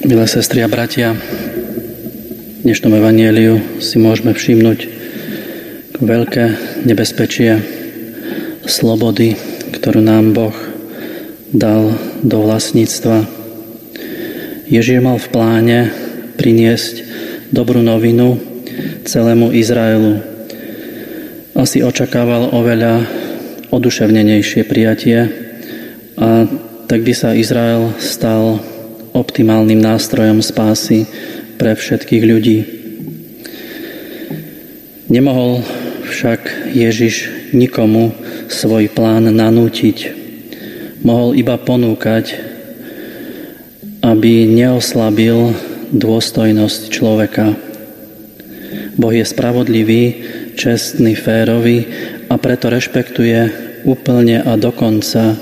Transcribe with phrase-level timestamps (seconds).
[0.00, 4.88] Milé sestry a bratia, v dnešnom evanieliu si môžeme všimnúť
[6.00, 6.44] veľké
[6.88, 7.60] nebezpečie
[8.64, 9.36] slobody,
[9.76, 10.56] ktorú nám Boh
[11.52, 13.28] dal do vlastníctva.
[14.72, 15.78] Ježiš mal v pláne
[16.40, 17.04] priniesť
[17.52, 18.40] dobrú novinu
[19.04, 20.24] celému Izraelu.
[21.52, 23.04] Asi očakával oveľa
[23.68, 25.28] oduševnenejšie prijatie
[26.16, 26.48] a
[26.88, 28.64] tak by sa Izrael stal
[29.12, 31.06] optimálnym nástrojom spásy
[31.58, 32.58] pre všetkých ľudí.
[35.10, 35.66] Nemohol
[36.06, 38.14] však Ježiš nikomu
[38.46, 39.98] svoj plán nanútiť.
[41.02, 42.38] Mohol iba ponúkať,
[44.00, 45.54] aby neoslabil
[45.90, 47.56] dôstojnosť človeka.
[48.94, 50.02] Boh je spravodlivý,
[50.54, 51.88] čestný, férový
[52.28, 53.38] a preto rešpektuje
[53.88, 55.34] úplne a dokonca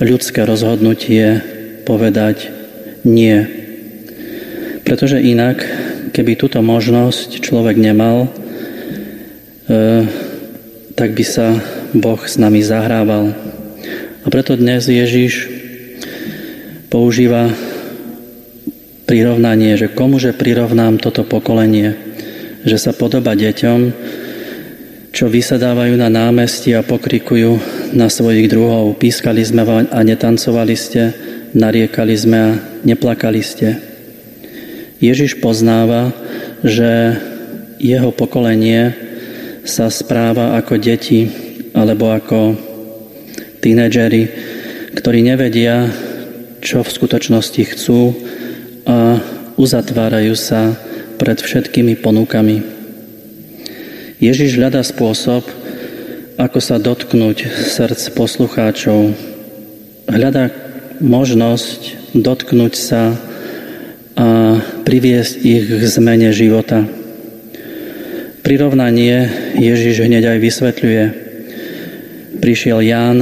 [0.00, 1.40] ľudské rozhodnutie
[1.84, 2.63] povedať
[3.04, 3.46] nie.
[4.84, 5.64] Pretože inak,
[6.12, 8.28] keby túto možnosť človek nemal,
[9.68, 10.04] e,
[10.96, 11.56] tak by sa
[11.96, 13.32] Boh s nami zahrával.
[14.24, 15.48] A preto dnes Ježiš
[16.88, 17.52] používa
[19.04, 21.96] prirovnanie, že komuže prirovnám toto pokolenie,
[22.64, 23.80] že sa podoba deťom,
[25.14, 27.60] čo vysadávajú na námestí a pokrikujú
[27.94, 28.98] na svojich druhov.
[28.98, 31.14] Pískali sme a netancovali ste,
[31.54, 33.78] nariekali sme a neplakali ste.
[34.98, 36.10] Ježiš poznáva,
[36.66, 37.16] že
[37.78, 38.94] jeho pokolenie
[39.64, 41.30] sa správa ako deti
[41.72, 42.58] alebo ako
[43.64, 44.28] tínedžeri,
[44.98, 45.88] ktorí nevedia,
[46.60, 48.12] čo v skutočnosti chcú
[48.84, 49.18] a
[49.56, 50.76] uzatvárajú sa
[51.16, 52.60] pred všetkými ponukami.
[54.20, 55.44] Ježiš hľadá spôsob,
[56.40, 59.12] ako sa dotknúť srdc poslucháčov.
[60.08, 60.63] Hľadá
[61.02, 63.14] možnosť dotknúť sa
[64.14, 66.86] a priviesť ich k zmene života.
[68.44, 69.26] Prirovnanie
[69.58, 71.04] Ježiš hneď aj vysvetľuje.
[72.38, 73.18] Prišiel Ján,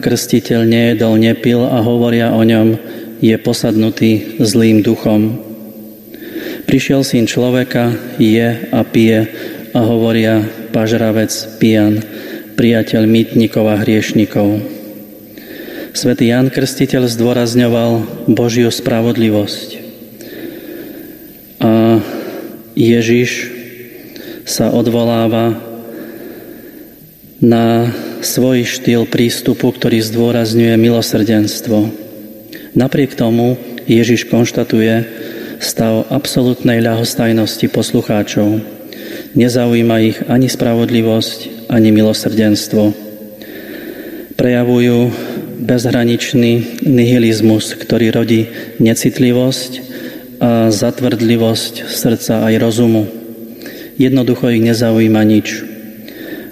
[0.00, 2.74] krstiteľ nejedol, nepil a hovoria o ňom,
[3.22, 5.38] je posadnutý zlým duchom.
[6.66, 9.30] Prišiel syn človeka, je a pije
[9.76, 10.42] a hovoria
[10.74, 11.30] pažravec
[11.62, 12.02] pijan,
[12.58, 14.81] priateľ mýtnikov a hriešnikov.
[15.92, 19.68] Svetý Jan Krstiteľ zdôrazňoval Božiu spravodlivosť.
[21.60, 22.00] A
[22.72, 23.52] Ježiš
[24.48, 25.52] sa odvoláva
[27.44, 27.92] na
[28.24, 31.92] svoj štýl prístupu, ktorý zdôrazňuje milosrdenstvo.
[32.72, 35.04] Napriek tomu Ježiš konštatuje
[35.60, 38.64] stav absolútnej ľahostajnosti poslucháčov.
[39.36, 42.96] Nezaujíma ich ani spravodlivosť, ani milosrdenstvo.
[44.40, 45.31] Prejavujú
[45.62, 48.50] bezhraničný nihilizmus, ktorý rodí
[48.82, 49.72] necitlivosť
[50.42, 53.06] a zatvrdlivosť srdca aj rozumu.
[53.94, 55.62] Jednoducho ich nezaujíma nič.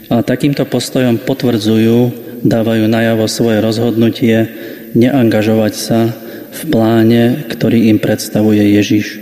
[0.07, 1.99] A takýmto postojom potvrdzujú,
[2.47, 4.47] dávajú najavo svoje rozhodnutie
[4.95, 6.15] neangažovať sa
[6.51, 9.19] v pláne, ktorý im predstavuje Ježiš.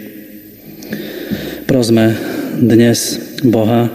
[1.65, 2.17] Prosme
[2.61, 3.89] dnes Boha,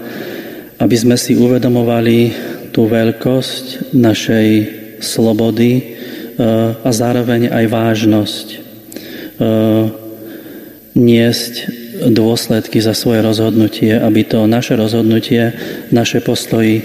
[0.77, 2.33] aby sme si uvedomovali
[2.73, 4.49] tú veľkosť našej
[5.03, 5.81] slobody e,
[6.80, 8.58] a zároveň aj vážnosť e,
[10.97, 11.53] niesť
[12.09, 15.53] dôsledky za svoje rozhodnutie, aby to naše rozhodnutie,
[15.94, 16.81] naše postoji,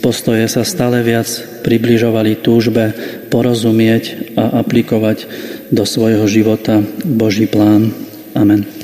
[0.00, 1.26] postoje sa stále viac
[1.66, 2.94] približovali túžbe
[3.28, 5.26] porozumieť a aplikovať
[5.74, 7.90] do svojho života Boží plán.
[8.38, 8.75] Amen.